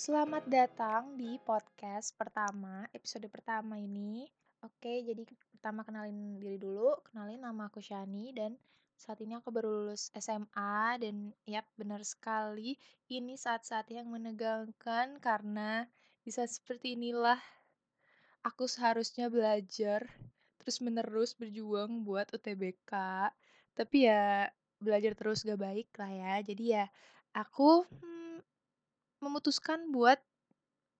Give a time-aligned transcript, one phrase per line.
[0.00, 4.24] Selamat datang di podcast pertama, episode pertama ini.
[4.64, 6.96] Oke, jadi pertama kenalin diri dulu.
[7.04, 8.56] Kenalin nama aku Shani dan
[8.96, 12.80] saat ini aku baru lulus SMA dan yap benar sekali
[13.12, 15.84] ini saat-saat yang menegangkan karena
[16.24, 17.36] di saat seperti inilah
[18.40, 20.08] aku seharusnya belajar
[20.64, 22.92] terus-menerus berjuang buat UTBK.
[23.76, 24.48] Tapi ya
[24.80, 26.34] belajar terus gak baik lah ya.
[26.40, 26.88] Jadi ya
[27.36, 28.20] aku hmm,
[29.20, 30.18] memutuskan buat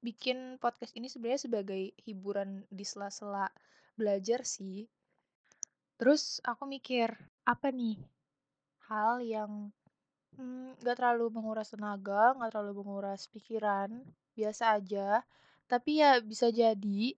[0.00, 3.48] bikin podcast ini sebenarnya sebagai hiburan di sela-sela
[3.96, 4.88] belajar sih.
[6.00, 7.12] Terus aku mikir,
[7.44, 8.00] apa nih
[8.88, 9.68] hal yang
[10.40, 13.92] hmm, gak terlalu menguras tenaga, gak terlalu menguras pikiran,
[14.32, 15.20] biasa aja.
[15.68, 17.12] Tapi ya bisa jadi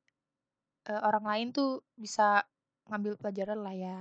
[0.90, 2.42] uh, orang lain tuh bisa
[2.90, 4.00] ngambil pelajaran lah ya.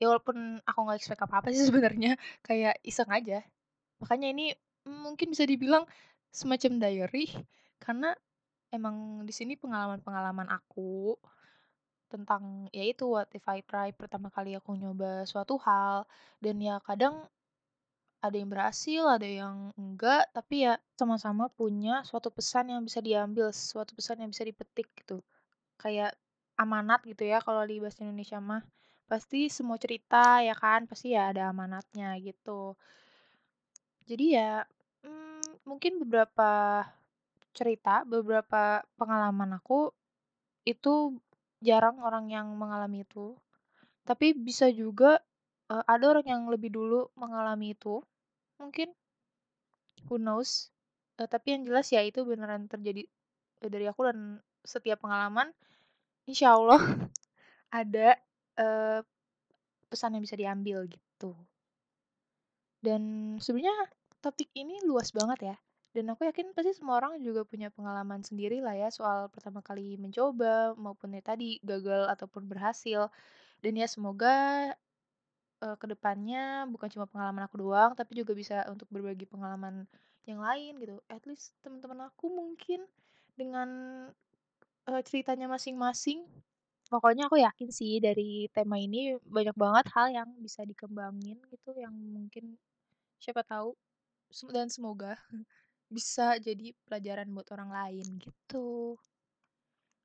[0.00, 3.44] Ya walaupun aku nggak expect apa-apa sih sebenarnya, kayak iseng aja.
[4.00, 5.84] Makanya ini mungkin bisa dibilang
[6.32, 7.28] semacam diary
[7.78, 8.16] karena
[8.72, 11.14] emang di sini pengalaman-pengalaman aku
[12.08, 16.04] tentang ya itu what if I try pertama kali aku nyoba suatu hal
[16.44, 17.28] dan ya kadang
[18.22, 23.50] ada yang berhasil, ada yang enggak, tapi ya sama-sama punya suatu pesan yang bisa diambil,
[23.50, 25.18] suatu pesan yang bisa dipetik gitu.
[25.74, 26.14] Kayak
[26.54, 28.62] amanat gitu ya kalau di bahasa Indonesia mah.
[29.10, 32.78] Pasti semua cerita ya kan, pasti ya ada amanatnya gitu.
[34.06, 34.66] Jadi ya
[35.06, 36.82] hmm, mungkin beberapa
[37.52, 39.92] cerita, beberapa pengalaman aku
[40.64, 41.16] itu
[41.62, 43.36] jarang orang yang mengalami itu.
[44.02, 45.22] Tapi bisa juga
[45.70, 48.02] uh, ada orang yang lebih dulu mengalami itu.
[48.58, 48.90] Mungkin
[50.10, 50.72] who knows.
[51.20, 53.06] Uh, tapi yang jelas ya itu beneran terjadi
[53.62, 54.18] uh, dari aku dan
[54.66, 55.50] setiap pengalaman
[56.26, 56.80] insya Allah
[57.70, 58.18] ada
[58.58, 59.00] uh,
[59.86, 61.36] pesan yang bisa diambil gitu.
[62.82, 65.56] Dan sebenarnya topik ini luas banget ya.
[65.92, 70.00] Dan aku yakin pasti semua orang juga punya pengalaman sendiri lah ya soal pertama kali
[70.00, 73.12] mencoba maupun ya tadi gagal ataupun berhasil.
[73.60, 74.72] Dan ya semoga
[75.60, 79.84] uh, ke depannya bukan cuma pengalaman aku doang, tapi juga bisa untuk berbagi pengalaman
[80.24, 80.96] yang lain gitu.
[81.12, 82.88] At least teman-teman aku mungkin
[83.36, 83.68] dengan
[84.88, 86.24] uh, ceritanya masing-masing.
[86.88, 91.92] Pokoknya aku yakin sih dari tema ini banyak banget hal yang bisa dikembangin gitu, yang
[91.92, 92.56] mungkin
[93.16, 93.72] siapa tahu
[94.50, 95.16] dan semoga
[95.96, 98.96] bisa jadi pelajaran buat orang lain gitu.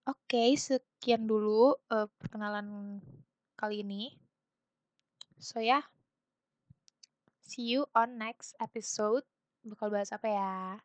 [0.07, 2.99] Oke, sekian dulu uh, perkenalan
[3.59, 4.15] kali ini.
[5.39, 5.83] So ya, yeah.
[7.43, 9.27] see you on next episode.
[9.67, 10.79] Bakal bahas apa ya?